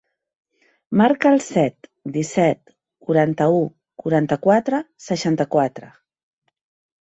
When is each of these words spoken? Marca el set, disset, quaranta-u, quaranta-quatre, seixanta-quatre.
Marca 1.01 1.33
el 1.35 1.43
set, 1.47 1.89
disset, 2.15 2.73
quaranta-u, 3.09 3.61
quaranta-quatre, 4.05 4.81
seixanta-quatre. 5.11 5.93